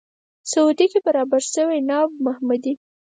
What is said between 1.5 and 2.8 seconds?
شوی ناب محمدي.